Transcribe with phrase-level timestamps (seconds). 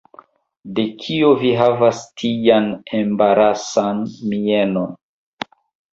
[0.79, 5.01] De kio vi havas tian embarasan mienon?